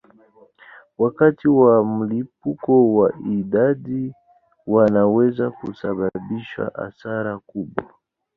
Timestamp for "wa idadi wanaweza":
2.95-5.51